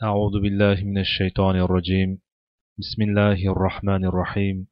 أعوذ 0.00 0.35
بالله 0.41 0.77
من 0.83 0.97
الشيطان 0.97 1.55
الرجيم 1.55 2.09
بسم 2.79 3.01
الله 3.01 3.39
الرحمن 3.53 4.05
الرحيم 4.05 4.67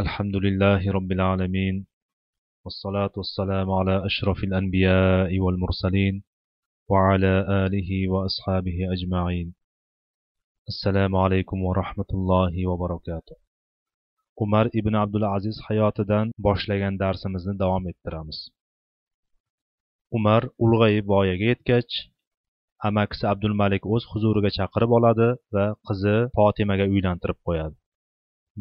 الحمد 0.00 0.36
لله 0.36 0.92
رب 0.92 1.12
العالمين 1.12 1.86
والصلاة 2.64 3.12
والسلام 3.16 3.70
على 3.70 4.06
أشرف 4.06 4.38
الأنبياء 4.44 5.38
والمرسلين 5.38 6.22
وعلى 6.88 7.34
آله 7.66 8.08
وأصحابه 8.08 8.76
أجمعين 8.94 9.54
السلام 10.68 11.16
عليكم 11.16 11.58
ورحمة 11.62 12.10
الله 12.14 12.66
وبركاته 12.66 13.36
umar 14.36 14.66
ibn 14.72 14.94
abdulaziz 14.94 15.56
hayotidan 15.68 16.32
boshlagan 16.38 16.94
darsimizni 16.98 17.54
davom 17.62 17.84
ettiramiz 17.90 18.38
umar 20.18 20.42
ulg'ayib 20.64 21.04
voyaga 21.12 21.44
yetgach 21.52 21.92
amakisi 22.88 23.24
abdulmalik 23.32 23.84
o'z 23.94 24.04
huzuriga 24.12 24.50
chaqirib 24.58 24.92
oladi 24.98 25.28
va 25.56 25.66
qizi 25.88 26.16
fotimaga 26.36 26.86
uylantirib 26.94 27.38
qo'yadi. 27.48 27.76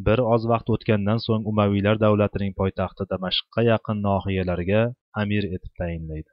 Bir 0.05 0.20
oz 0.34 0.44
vaqt 0.52 0.67
o'tgandan 0.75 1.20
so'ng 1.27 1.47
umaviylar 1.52 1.95
davlatining 2.05 2.53
poytaxti 2.59 3.03
damashqqa 3.13 3.61
yaqin 3.71 3.97
nohiyalarga 4.07 4.81
amir 5.21 5.44
etib 5.55 5.73
tayinlaydi. 5.80 6.31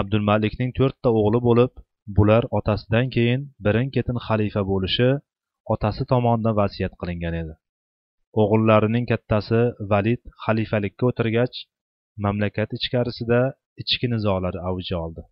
Abdulmalikning 0.00 0.70
to'rtta 0.78 1.08
o'g'li 1.18 1.40
bo'lib 1.48 1.72
bular 2.16 2.42
otasidan 2.58 3.06
keyin 3.16 3.42
birin 3.64 3.88
ketin 3.96 4.18
xalifa 4.26 4.62
bo'lishi 4.72 5.10
otasi 5.74 6.02
tomonidan 6.12 6.54
vasiyat 6.60 6.94
qilingan 7.00 7.34
edi. 7.42 7.54
O'g'illarining 8.42 9.06
kattasi 9.12 9.60
valid 9.92 10.22
xalifalikka 10.44 11.04
o'tirgach 11.10 11.56
mamlakat 12.24 12.70
ichkarisida 12.78 13.40
ichki 13.82 14.06
nizolar 14.14 14.54
avj 14.70 14.88
oldi. 15.04 15.22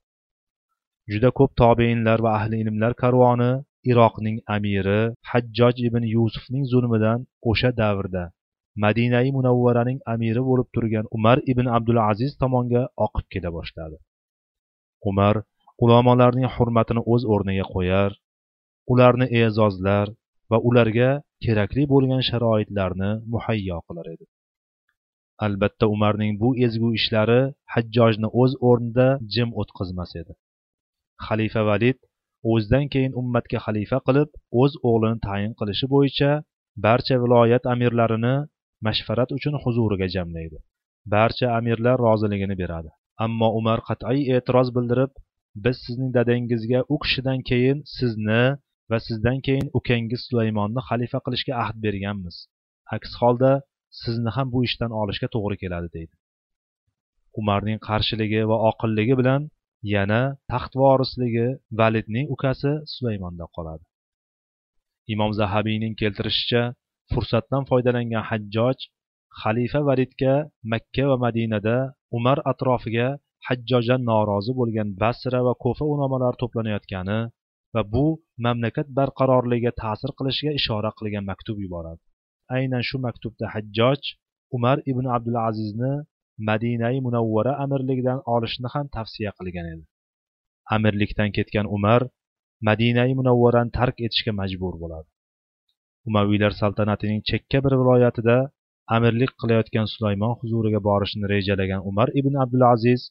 Juda 1.11 1.31
ko'p 1.39 1.51
tobeinlar 1.63 2.19
va 2.25 2.31
ahli 2.39 2.57
ilmlar 2.65 2.93
karvoni 3.03 3.53
iroqning 3.91 4.37
amiri 4.57 5.01
hajjoj 5.31 5.75
ibn 5.89 6.03
yusufning 6.15 6.65
zulmidan 6.73 7.19
o'sha 7.51 7.71
davrda 7.81 8.25
madinai 8.85 9.29
munavvaraning 9.37 9.99
amiri 10.15 10.43
bo'lib 10.49 10.69
turgan 10.75 11.07
umar 11.17 11.39
ibn 11.53 11.67
abdulaziz 11.77 12.33
tomonga 12.43 12.83
oqib 13.07 13.27
kela 13.33 13.51
boshladi. 13.57 13.97
Umar 15.11 15.35
ulamolarning 15.85 16.49
hurmatini 16.55 17.03
o'z 17.13 17.23
o'rniga 17.35 17.67
qo'yar 17.75 18.11
ularni 18.93 19.27
e'zozlar 19.41 20.07
va 20.51 20.59
ularga 20.69 21.11
kerakli 21.45 21.85
bo'lgan 21.93 22.23
sharoitlarni 22.29 23.11
muhayyo 23.33 23.79
qilar 23.87 24.07
edi. 24.15 24.27
Albatta 25.47 25.87
umarning 25.95 26.33
bu 26.43 26.49
ezgu 26.67 26.89
ishlari 26.99 27.41
hajjojni 27.75 28.29
o'z 28.43 28.53
o'rnida 28.69 29.09
jim 29.35 29.49
o'tqizmas 29.61 30.13
edi. 30.23 30.33
Xalifa 31.27 31.63
valid 31.71 31.99
o'zidan 32.53 32.87
keyin 32.95 33.13
ummatga 33.21 33.59
xalifa 33.67 33.99
qilib 34.07 34.31
o'z 34.63 34.73
o'g'lini 34.91 35.19
tayin 35.27 35.53
qilishi 35.61 35.87
bo'yicha 35.95 36.31
barcha 36.87 37.17
viloyat 37.23 37.65
amirlarini 37.75 38.35
mashvarat 38.87 39.31
uchun 39.37 39.55
huzuriga 39.63 40.09
jamlaydi. 40.17 40.59
Barcha 41.15 41.47
amirlar 41.59 41.97
roziligini 42.07 42.57
beradi. 42.63 42.91
Ammo 43.25 43.49
umar 43.61 43.79
qat'iy 43.89 44.23
e'tiroz 44.37 44.69
bildirib 44.77 45.13
biz 45.65 45.77
sizning 45.85 46.11
dadangizga 46.17 46.81
u 46.93 46.97
kishidan 47.03 47.39
keyin 47.51 47.79
sizni 47.97 48.45
va 48.91 48.99
sizdan 49.09 49.39
keyin 49.47 49.67
ukangiz 49.79 50.21
sulaymonni 50.29 50.81
xalifa 50.89 51.19
qilishga 51.25 51.53
ahd 51.65 51.77
berganmiz. 51.85 52.37
Aks 52.97 53.11
holda 53.21 53.53
sizni 54.03 54.31
ham 54.37 54.47
bu 54.55 54.59
ishdan 54.69 54.91
olishga 55.01 55.29
to'g'ri 55.35 55.57
keladi 55.63 55.89
deydi. 55.97 56.15
Umarning 57.41 57.79
qarshiligi 57.89 58.41
va 58.51 58.57
oqilligi 58.71 59.15
bilan 59.21 59.41
yana 59.95 60.21
taxt 60.51 60.73
vorisligi 60.83 61.47
validning 61.81 62.27
ukasi 62.35 62.73
sulaymonda 62.95 63.47
qoladi. 63.57 63.85
Imom 65.13 65.31
zahabiyning 65.41 65.95
keltirishicha 66.01 66.63
fursatdan 67.13 67.63
foydalangan 67.71 68.25
hajjoj 68.31 68.79
xalifa 69.41 69.81
validga 69.89 70.35
makka 70.73 71.05
va 71.11 71.17
madinada 71.25 71.77
umar 72.17 72.39
atrofiga 72.53 73.09
hajjojdan 73.49 74.03
norozi 74.11 74.53
bo'lgan 74.61 74.89
basra 75.03 75.41
va 75.47 75.55
ko'fa 75.65 75.85
ulamolar 75.93 76.35
to'planayotgani 76.43 77.21
va 77.75 77.83
bu 77.93 78.07
mamlakat 78.45 78.87
barqarorligiga 78.99 79.73
ta'sir 79.83 80.11
qilishiga 80.19 80.53
ishora 80.61 80.91
qilgan 80.99 81.25
maktub 81.31 81.57
yuboradi. 81.65 82.03
Aynan 82.57 82.83
shu 82.89 82.97
maktubda 83.07 83.47
hajjoj 83.55 84.01
umar 84.57 84.77
ibn 84.91 85.05
abdulazizni 85.17 85.93
madinai 86.49 86.97
munavvara 87.07 87.53
amirligidan 87.65 88.19
olishni 88.35 88.69
ham 88.75 88.87
tavsiya 88.97 89.31
qilgan 89.39 89.67
edi. 89.73 89.85
Amirlikdan 90.77 91.31
ketgan 91.37 91.67
umar 91.77 92.01
madinai 92.69 93.11
munavvarani 93.21 93.71
tark 93.79 93.97
etishga 94.07 94.33
majbur 94.41 94.75
bo'ladi. 94.83 95.09
Umaviylar 96.09 96.53
saltanatining 96.61 97.21
chekka 97.31 97.59
bir 97.65 97.75
viloyatida 97.81 98.37
amirlik 98.97 99.33
qilayotgan 99.41 99.87
sulaymon 99.95 100.33
huzuriga 100.41 100.81
borishni 100.89 101.27
rejalagan 101.35 101.81
umar 101.91 102.09
ibn 102.21 102.35
abdulaziz 102.45 103.03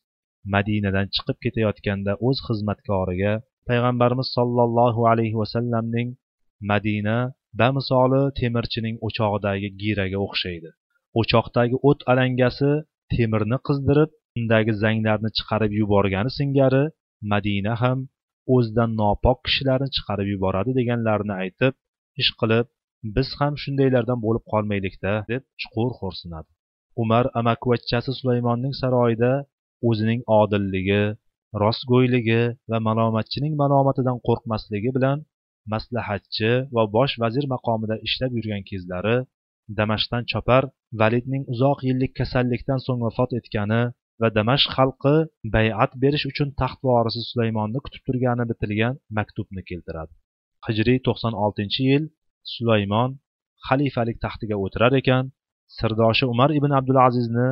madinadan 0.56 1.08
chiqib 1.16 1.38
ketayotganda 1.44 2.14
o'z 2.28 2.38
xizmatkoriga 2.48 3.34
payg'ambarimiz 3.70 4.28
sollallohu 4.38 5.02
alayhi 5.12 5.38
vasallamning 5.42 6.10
madina 6.72 7.18
bamisoli 7.60 8.22
temirchining 8.40 8.96
o'chog'idagi 9.08 9.70
giraga 9.82 10.18
o'xshaydi. 10.26 10.70
O'choqdagi 11.20 11.76
o't 11.90 12.02
alangasi 12.12 12.72
temirni 13.12 13.58
qizdirib 13.68 14.12
undagi 14.40 14.74
zanglarni 14.84 15.30
chiqarib 15.38 15.72
yuborgani 15.82 16.32
singari 16.40 16.84
madina 17.32 17.74
ham 17.82 18.00
o'zidan 18.56 18.92
nopok 19.02 19.38
kishilarni 19.48 19.90
chiqarib 19.96 20.28
yuboradi 20.34 20.72
deganlarini 20.80 21.36
aytib 21.44 21.74
ish 22.22 22.32
qilib 22.42 22.66
biz 23.16 23.30
ham 23.40 23.54
shundaylardan 23.64 24.20
bo'lib 24.26 24.44
qolmaylikda 24.52 25.14
deb 25.32 25.42
chuqur 25.62 25.90
xo'rsinadi. 26.00 26.50
Umar 27.04 27.26
amakivachchasi 27.40 28.12
sulaymonning 28.20 28.74
saroyida 28.82 29.32
o'zining 29.90 30.22
odilligi 30.40 31.04
rostgo'yligi 31.64 32.42
va 32.72 32.78
malomatchining 32.88 33.54
malomatidan 33.62 34.18
qo'rqmasligi 34.28 34.92
bilan 34.98 35.18
maslahatchi 35.74 36.52
va 36.76 36.84
bosh 36.96 37.14
vazir 37.24 37.46
maqomida 37.54 37.96
ishlab 38.08 38.32
yurgan 38.38 38.64
kezlari 38.70 39.18
damashqdan 39.80 40.24
chopar 40.32 40.64
validning 41.02 41.44
uzoq 41.54 41.80
yillik 41.88 42.12
kasallikdan 42.20 42.80
so'ng 42.86 43.02
vafot 43.06 43.32
etgani 43.40 43.82
va 44.22 44.28
damashq 44.38 44.70
xalqi 44.78 45.16
bay'at 45.56 45.92
berish 46.04 46.26
uchun 46.32 46.50
taxt 46.62 46.80
vorisi 46.88 47.22
sulaymonni 47.32 47.80
kutib 47.86 48.02
turgani 48.08 48.44
bitilgan 48.52 48.94
maktubni 49.18 49.62
keltiradi. 49.70 50.14
Hijriy 50.68 51.00
to'qson 51.08 51.34
oltinchi 51.44 51.82
yil 51.92 52.04
sulaymon 52.54 53.10
xalifalik 53.68 54.18
taxtiga 54.26 54.56
o'tirar 54.64 54.94
ekan 55.02 55.24
sirdoshi 55.78 56.26
umar 56.34 56.50
ibn 56.60 56.72
abdulazizni 56.80 57.48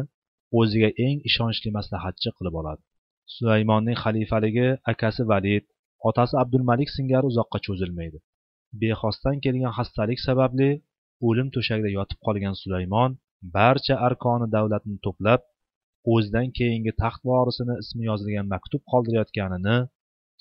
o'ziga 0.59 0.89
eng 1.05 1.17
ishonchli 1.29 1.69
maslahatchi 1.77 2.29
qilib 2.37 2.55
oladi. 2.61 2.81
Sulaymonning 3.35 3.97
xalifaligi 4.03 4.67
akasi 4.91 5.23
valid 5.31 5.63
otasi 6.09 6.35
abdulmalik 6.43 6.89
singari 6.97 7.25
uzoqqa 7.31 7.57
cho'zilmaydi. 7.65 8.17
Bexosdan 8.81 9.35
kelgan 9.43 9.73
xastalik 9.77 10.19
sababli 10.27 10.69
o'lim 11.27 11.47
to'shagida 11.55 11.89
yotib 11.97 12.19
qolgan 12.27 12.55
sulaymon 12.61 13.11
barcha 13.57 13.95
arkoni 14.07 14.47
davlatni 14.55 14.97
to'plab 15.05 15.41
o'zidan 16.13 16.47
keyingi 16.57 16.91
taxt 17.03 17.21
vorisini 17.29 17.75
ismi 17.83 18.03
yozilgan 18.09 18.47
maktub 18.53 18.81
qoldirayotganini 18.91 19.77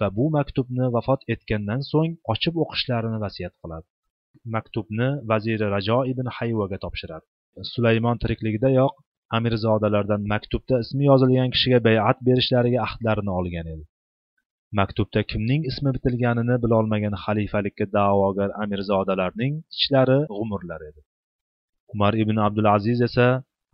va 0.01 0.09
bu 0.19 0.27
maktubni 0.39 0.87
vafot 0.97 1.21
etgandan 1.35 1.81
so'ng 1.91 2.13
ochib 2.33 2.55
o'qishlarini 2.65 3.19
vasiyat 3.25 3.55
qiladi. 3.63 3.87
Maktubni 4.55 5.09
vaziri 5.31 5.67
rajo 5.75 5.99
ibn 6.13 6.27
hayvaga 6.37 6.79
topshiradi. 6.85 7.27
Sulaymon 7.75 8.17
tirikligidayoq 8.23 8.95
amirzodalardan 9.37 10.23
maktubda 10.33 10.77
ismi 10.85 11.05
yozilgan 11.11 11.49
kishiga 11.55 11.79
bay'at 11.89 12.19
berishlariga 12.29 12.81
ahdlarini 12.87 13.33
olgan 13.39 13.67
edi. 13.75 13.85
Maktubda 14.77 15.21
kimning 15.31 15.63
ismi 15.71 15.91
bitilganini 15.97 16.57
bilolmagan 16.65 17.15
xalifalikka 17.25 17.87
da'vogar 17.97 18.51
amirzodalarning 18.63 19.55
ichlari 19.77 20.19
g'umurlar 20.37 20.81
edi. 20.91 21.01
Umar 21.95 22.13
ibn 22.23 22.37
abdulaziz 22.47 23.01
esa 23.09 23.29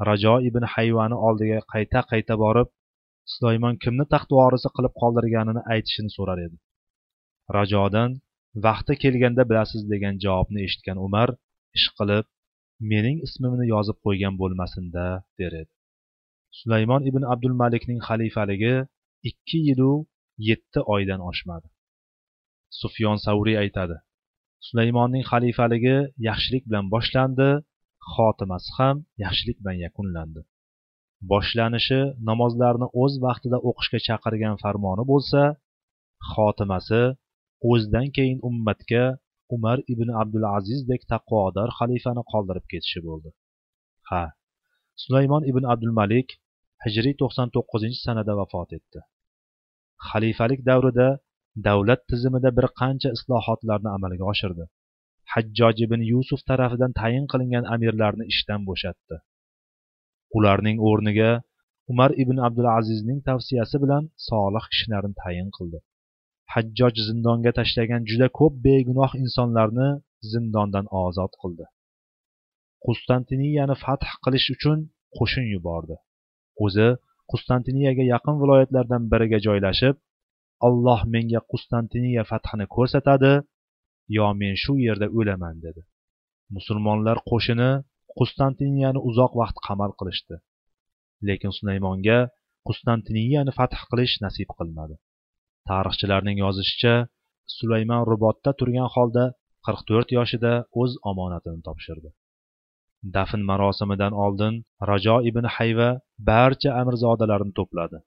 rajo 0.08 0.34
ibn 0.48 0.64
hayvani 0.74 1.16
oldiga 1.28 1.58
qayta 1.72 2.00
qayta 2.10 2.34
borib 2.44 2.68
sulaymon 3.34 3.74
kimni 3.84 4.04
taxt 4.14 4.30
vorisi 4.38 4.68
qilib 4.76 4.94
qoldirganini 5.02 5.62
aytishini 5.74 6.10
so'rar 6.16 6.38
edi. 6.46 6.56
Rajodan 7.56 8.10
vaqti 8.66 8.94
kelganda 9.02 9.42
bilasiz 9.50 9.82
degan 9.92 10.14
javobni 10.24 10.60
eshitgan 10.66 10.98
umar 11.06 11.28
ish 11.78 11.88
qilib 11.98 12.24
mening 12.90 13.16
ismimni 13.26 13.64
yozib 13.74 13.96
qo'ygan 14.04 14.34
bo'lmasinda 14.40 15.06
der 15.38 15.52
edi. 15.62 15.72
Sulaymon 16.58 17.02
ibn 17.10 17.22
abdul 17.32 17.54
malikning 17.62 18.00
xalifaligi 18.08 18.74
ikki 19.30 19.58
yilu 19.68 19.92
yetti 20.48 20.80
oydan 20.94 21.20
oshmadi. 21.30 21.68
Sufyon 22.80 23.18
savriy 23.26 23.56
aytadi 23.64 23.96
sulaymonning 24.66 25.24
xalifaligi 25.30 25.96
yaxshilik 26.28 26.62
bilan 26.68 26.86
boshlandi 26.94 27.50
xotimasi 28.12 28.70
ham 28.78 28.96
yaxshilik 29.24 29.56
bilan 29.62 29.78
yakunlandi. 29.86 30.40
Boshlanishi 31.32 32.00
namozlarni 32.28 32.86
o'z 33.02 33.14
vaqtida 33.26 33.58
o'qishga 33.68 33.98
chaqirgan 34.06 34.56
farmoni 34.62 35.04
bo'lsa 35.12 35.42
xotimasi 36.32 37.02
o'zidan 37.70 38.08
keyin 38.16 38.38
ummatga 38.48 39.04
umar 39.56 39.78
ibn 39.92 40.08
abdulazizdek 40.22 41.02
taqvodor 41.12 41.68
xalifani 41.78 42.22
qoldirib 42.32 42.66
ketishi 42.72 43.00
bo'ldi. 43.08 43.30
Ha 44.10 44.24
sulaymon 45.02 45.42
ibn 45.50 45.64
abdul 45.72 45.94
malik 46.00 46.28
hijriy 46.84 47.14
to'qson 47.22 47.48
to'qqizinchi 47.56 48.00
sanada 48.06 48.32
vafot 48.40 48.70
etdi. 48.78 49.00
Xalifalik 50.08 50.60
davrida 50.70 51.08
davlat 51.66 52.00
tizimida 52.10 52.50
bir 52.58 52.66
qancha 52.80 53.10
islohotlarni 53.16 53.90
amalga 53.96 54.24
oshirdi. 54.32 54.64
Hajjoj 55.32 55.76
ibn 55.86 56.00
yusuf 56.12 56.40
tarafidan 56.48 56.92
tayin 57.00 57.24
qilingan 57.32 57.64
amirlarni 57.74 58.24
ishdan 58.32 58.60
bo'shatdi. 58.68 59.16
Ularning 60.36 60.78
o'rniga 60.88 61.30
umar 61.92 62.10
ibn 62.22 62.36
abdulazizning 62.46 63.20
tavsiyasi 63.28 63.76
bilan 63.84 64.04
solih 64.28 64.64
kishilarni 64.72 65.14
tayin 65.22 65.48
qildi. 65.56 65.78
Hajjoj 66.54 66.94
zindonga 67.08 67.52
tashlagan 67.58 68.02
juda 68.10 68.28
ko'p 68.38 68.54
begunoh 68.66 69.12
insonlarni 69.22 69.88
zindondan 70.32 70.86
ozod 71.04 71.32
qildi. 71.42 71.64
Qustantiniyani 72.84 73.76
fath 73.84 74.06
qilish 74.24 74.48
uchun 74.54 74.78
qo'shin 75.18 75.46
yubordi. 75.54 75.96
O'zi 76.64 76.88
qustantiniyaga 77.32 78.04
yaqin 78.14 78.36
viloyatlardan 78.42 79.02
biriga 79.12 79.38
joylashib 79.46 79.96
alloh 80.66 81.00
menga 81.14 81.40
qustantiniya 81.52 82.22
fathini 82.30 82.66
ko'rsatadi 82.76 83.32
yo 84.16 84.26
men 84.40 84.54
shu 84.62 84.72
yerda 84.86 85.06
o'laman 85.18 85.56
dedi. 85.66 85.80
Musulmonlar 86.56 87.18
qo'shini 87.30 87.70
qustantiniyani 88.18 89.00
uzoq 89.08 89.32
vaqt 89.40 89.56
qamal 89.66 89.90
qilishdi. 90.00 90.36
Lekin 91.28 91.52
sulaymonga 91.58 92.18
qustantiniyani 92.68 93.52
fath 93.58 93.76
qilish 93.90 94.14
nasib 94.24 94.48
qilmadi. 94.58 94.94
Tarixchilarning 95.68 96.38
yozishicha 96.44 96.94
sulaymon 97.56 98.02
rubotda 98.10 98.50
turgan 98.60 98.88
holda 98.94 99.24
qirq 99.66 99.80
to'rt 99.88 100.08
yoshida 100.18 100.52
o'z 100.82 100.92
omonatini 101.10 101.60
topshirdi. 101.68 102.08
Dafn 103.16 103.40
marosimidan 103.50 104.12
oldin 104.24 104.54
rajo 104.90 105.16
ibn 105.30 105.44
hayva 105.56 105.90
barcha 106.30 106.70
amirzodalarni 106.80 107.52
to'pladi. 107.58 107.98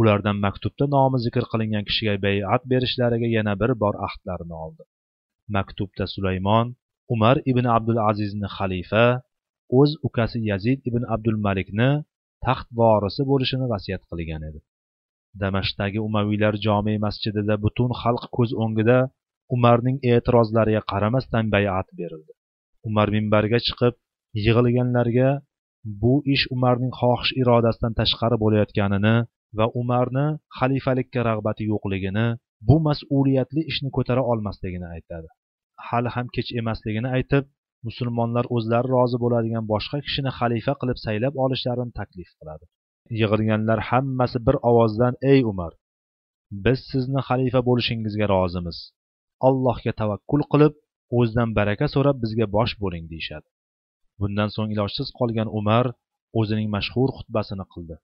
Ulardan 0.00 0.36
maktubda 0.44 0.84
nomi 0.96 1.18
zikr 1.24 1.44
qilingan 1.52 1.84
kishiga 1.88 2.14
bay'at 2.26 2.62
berishlariga 2.70 3.28
yana 3.36 3.54
bir 3.60 3.70
bor 3.82 3.94
ahdlarini 4.06 4.56
oldi. 4.64 4.82
Maktubda 5.56 6.04
sulaymon 6.14 6.66
umar 7.14 7.36
ibn 7.50 7.64
abdul 7.76 8.00
azizni 8.10 8.48
xalifa 8.56 9.06
o'z 9.78 9.90
ukasi 10.08 10.38
yazid 10.50 10.78
ibn 10.88 11.02
abdul 11.14 11.38
malikni 11.46 11.90
taxt 12.46 12.68
vorisi 12.80 13.22
bo'lishini 13.30 13.66
vasiyat 13.72 14.02
qilgan 14.10 14.42
edi. 14.48 14.60
Damashqdagi 15.42 15.98
umaviylar 16.08 16.54
jome 16.66 16.94
masjidida 17.06 17.54
butun 17.64 17.90
xalq 18.02 18.24
ko'z 18.36 18.50
o'ngida 18.62 18.98
umarning 19.56 19.96
e'tirozlariga 20.12 20.82
qaramasdan 20.92 21.44
bay'at 21.54 21.88
berildi. 21.98 22.32
Umar 22.88 23.08
minbarga 23.16 23.58
chiqib 23.66 23.94
yig'ilganlarga 24.44 25.30
bu 26.02 26.14
ish 26.34 26.44
umarning 26.54 26.92
xohish 27.00 27.32
irodasidan 27.40 27.92
tashqari 28.00 28.36
bo'layotganini 28.44 29.16
va 29.58 29.66
umarni 29.80 30.26
xalifalikka 30.58 31.20
rag'bati 31.30 31.62
yo'qligini 31.72 32.26
bu 32.68 32.76
mas'uliyatli 32.88 33.60
ishni 33.70 33.90
ko'tara 33.96 34.22
olmasligini 34.32 34.88
aytadi. 34.94 35.28
Hali 35.88 36.10
ham 36.16 36.26
kech 36.36 36.48
emasligini 36.60 37.08
aytib 37.16 37.44
musulmonlar 37.86 38.44
o'zlari 38.56 38.88
rozi 38.96 39.16
bo'ladigan 39.24 39.64
boshqa 39.72 39.98
kishini 40.06 40.30
xalifa 40.38 40.72
qilib 40.80 40.98
saylab 41.06 41.34
olishlarini 41.44 41.92
taklif 42.00 42.30
qiladi. 42.38 42.64
Yig'ilganlar 43.20 43.78
hammasi 43.90 44.38
bir 44.46 44.56
ovozdan 44.70 45.14
ey 45.32 45.40
umar 45.52 45.72
biz 46.64 46.78
sizni 46.90 47.20
xalifa 47.28 47.60
bo'lishingizga 47.68 48.26
rozimiz. 48.34 48.78
Allohga 49.48 49.92
tavakkul 50.00 50.42
qilib 50.52 50.74
o'zidan 51.18 51.50
baraka 51.58 51.86
so'rab 51.94 52.16
bizga 52.24 52.46
bosh 52.56 52.74
bo'ling 52.82 53.04
deyishadi. 53.12 53.48
Bundan 54.20 54.50
so'ng 54.54 54.70
ilojsiz 54.74 55.08
qolgan 55.18 55.48
umar 55.58 55.86
o'zining 56.40 56.68
mashhur 56.76 57.10
xutbasini 57.18 57.66
qildi. 57.72 57.96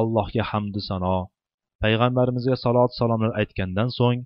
Allohga 0.00 0.44
hamdu 0.50 0.80
sano 0.88 1.16
payg'ambarimizga 1.82 2.56
salot 2.64 2.92
salomlar 3.00 3.32
aytgandan 3.40 3.90
so'ng 3.98 4.20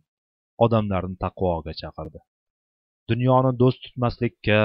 odamlarni 0.65 1.17
taqvoga 1.25 1.73
chaqirdi. 1.81 2.21
Dunyoni 3.11 3.53
do'st 3.63 3.81
tutmaslikka 3.85 4.61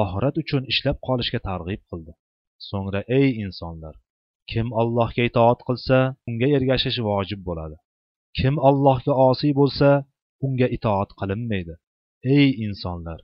oxirat 0.00 0.34
uchun 0.42 0.62
ishlab 0.72 0.98
qolishga 1.08 1.40
targ'ib 1.48 1.82
qildi. 1.90 2.12
So'ngra 2.68 3.00
ey 3.18 3.28
insonlar 3.44 3.94
kim 4.50 4.66
allohga 4.80 5.22
itoat 5.30 5.60
qilsa 5.68 5.98
unga 6.28 6.48
ergashish 6.58 6.98
vojib 7.08 7.40
bo'ladi. 7.48 7.76
Kim 8.38 8.54
allohga 8.68 9.12
osiy 9.28 9.52
bo'lsa 9.60 9.88
unga 10.46 10.68
itoat 10.76 11.10
qilinmaydi. 11.20 11.74
Ey 12.36 12.46
insonlar 12.66 13.20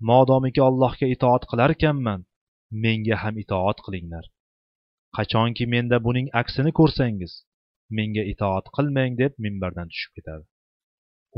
modomiki 0.00 0.60
allohga 0.68 1.06
itoat 1.14 1.42
qilarkanman 1.50 2.20
menga 2.84 3.16
ham 3.22 3.34
itoat 3.42 3.78
qilinglar. 3.84 4.24
Qachonki 5.16 5.64
menda 5.74 5.96
buning 6.06 6.28
aksini 6.40 6.70
ko'rsangiz 6.78 7.32
menga 7.96 8.22
itoat 8.32 8.66
qilmang 8.76 9.12
deb 9.20 9.32
minbardan 9.44 9.88
tushib 9.92 10.12
ketadi. 10.16 10.44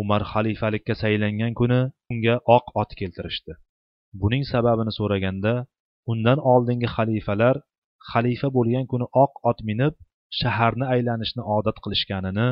Umar 0.00 0.22
xalifalikka 0.32 0.94
saylangan 1.02 1.52
kuni 1.60 1.80
unga 2.12 2.34
oq 2.56 2.66
ot 2.80 2.90
keltirishdi. 3.00 3.52
Buning 4.20 4.44
sababini 4.52 4.92
so'raganda 4.98 5.54
undan 6.12 6.38
oldingi 6.52 6.88
xalifalar 6.96 7.56
xalifa 8.10 8.48
bo'lgan 8.56 8.86
kuni 8.92 9.06
oq 9.24 9.32
ot 9.50 9.58
minib 9.68 9.94
shaharni 10.40 10.86
aylanishni 10.94 11.42
odat 11.56 11.76
qilishganini 11.84 12.48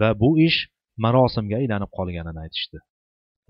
va 0.00 0.08
bu 0.20 0.30
ish 0.48 0.58
marosimga 1.04 1.56
aylanib 1.62 1.90
qolganini 1.98 2.40
aytishdi. 2.44 2.78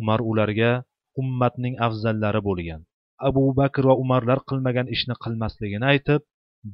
Umar 0.00 0.20
ularga 0.30 0.72
ummatning 1.20 1.74
afzallari 1.86 2.40
bo'lgan. 2.48 2.82
Abu 3.28 3.44
bakr 3.60 3.82
va 3.90 3.94
umarlar 4.04 4.38
qilmagan 4.50 4.86
ishni 4.96 5.14
qilmasligini 5.24 5.86
aytib 5.92 6.22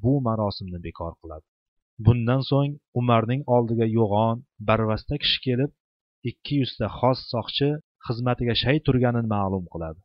bu 0.03 0.15
marosimni 0.27 0.79
bekor 0.87 1.13
qiladi. 1.23 1.47
Bundan 2.07 2.43
so'ng 2.51 2.73
umarning 3.01 3.43
oldiga 3.57 3.87
yo'g'on 3.99 4.37
barvasta 4.69 5.15
kishi 5.23 5.39
kelib 5.47 5.71
ikki 6.31 6.55
yuzta 6.63 6.87
xos 6.99 7.19
soqchi 7.33 7.69
xizmatiga 8.07 8.55
shay 8.63 8.77
turganini 8.87 9.29
ma'lum 9.35 9.65
qiladi. 9.73 10.01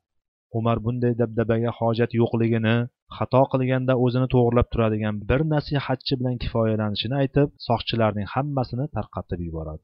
Umar 0.60 0.78
bunday 0.86 1.14
dabdabaga 1.22 1.72
hojat 1.80 2.12
yo'qligini 2.22 2.76
xato 3.18 3.42
qilganda 3.54 3.94
o'zini 4.06 4.28
to'g'irlab 4.34 4.68
turadigan 4.74 5.16
bir 5.30 5.42
nasihatchi 5.54 6.14
bilan 6.20 6.36
kifoyalanishini 6.44 7.16
aytib 7.22 7.48
soqchilarning 7.68 8.28
hammasini 8.34 8.86
tarqatib 8.96 9.40
yuboradi. 9.48 9.84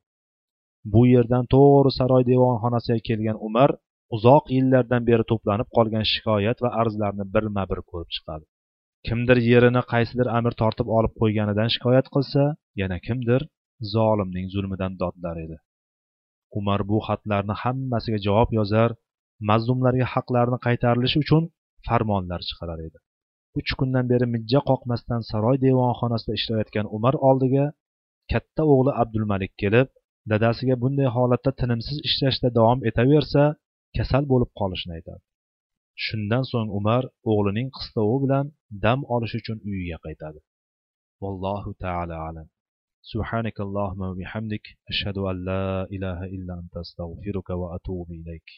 Bu 0.93 1.01
yerdan 1.13 1.45
to'g'ri 1.53 1.91
saroy 1.99 2.23
devonxonasiga 2.31 2.99
kelgan 3.09 3.37
umar 3.47 3.69
uzoq 4.15 4.45
yillardan 4.55 5.03
beri 5.09 5.23
to'planib 5.31 5.69
qolgan 5.77 6.05
shikoyat 6.13 6.57
va 6.63 6.69
arzlarni 6.81 7.25
birma 7.35 7.63
bir 7.71 7.79
ko'rib 7.89 8.09
chiqadi. 8.15 8.45
Kimdir 9.07 9.37
yerini 9.51 9.81
qaysidir 9.91 10.27
amir 10.37 10.53
tortib 10.61 10.87
olib 10.97 11.13
qo'yganidan 11.21 11.69
shikoyat 11.75 12.07
qilsa 12.15 12.43
yana 12.81 12.97
kimdir 13.07 13.41
zolimning 13.95 14.47
zulmidan 14.53 14.93
dodlar 15.01 15.35
edi. 15.45 15.57
Umar 16.59 16.81
bu 16.89 16.97
xatlarni 17.07 17.55
hammasiga 17.63 18.19
javob 18.27 18.49
yozar 18.59 18.89
mazlumlarga 19.49 20.07
haqlarini 20.13 20.59
qaytarilishi 20.65 21.17
uchun 21.23 21.43
farmonlar 21.87 22.41
chiqarar 22.49 22.79
edi. 22.87 22.97
Uch 23.59 23.71
kundan 23.79 24.05
beri 24.11 24.25
mijja 24.35 24.59
qoqmasdan 24.69 25.21
saroy 25.31 25.57
devonxonasida 25.65 26.33
ishlayotgan 26.39 26.85
umar 26.97 27.15
oldiga 27.29 27.65
katta 28.31 28.63
o'g'li 28.73 28.91
abdulmalik 29.01 29.53
kelib 29.61 29.87
dadasiga 30.31 30.75
bunday 30.83 31.09
holatda 31.17 31.51
tinimsiz 31.61 31.97
ishlashda 32.07 32.49
davom 32.57 32.79
etaversa 32.89 33.43
kasal 33.96 34.24
bo'lib 34.32 34.50
qolishini 34.60 34.94
aytadi 34.98 35.22
shundan 36.06 36.44
so'ng 36.52 36.70
umar 36.78 37.02
o'g'lining 37.32 37.68
qistovi 37.76 38.16
bilan 38.24 38.46
dam 38.84 39.00
olish 39.16 39.34
uchun 39.40 39.58
uyiga 39.70 39.98
qaytadi 40.06 40.40
vallohu 41.22 41.70
taala 41.84 42.16
alam 42.28 42.48
سبحانك 43.12 43.56
اللهم 43.66 44.02
وبحمدك 44.10 44.64
أشهد 44.92 45.16
أن 45.30 45.36
لا 45.50 45.84
إله 45.94 46.18
إلا 46.24 46.52
أنت 46.60 46.74
أستغفرك 46.84 47.48
وأتوب 47.60 48.08
إليك 48.20 48.48